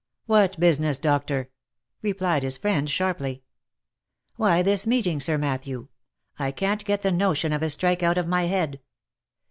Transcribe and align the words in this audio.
"What 0.25 0.59
business, 0.59 0.97
Doctor?" 0.97 1.51
replied 2.01 2.41
his 2.41 2.57
friend 2.57 2.89
sharply. 2.89 3.43
""Why 4.35 4.63
this 4.63 4.87
meeting, 4.87 5.19
Sir 5.19 5.37
Matthew. 5.37 5.89
I 6.39 6.49
can't 6.49 6.83
get 6.85 7.03
the 7.03 7.11
notion 7.11 7.53
of 7.53 7.61
a 7.61 7.69
strike 7.69 8.01
out 8.01 8.17
of 8.17 8.27
my 8.27 8.45
head." 8.45 8.81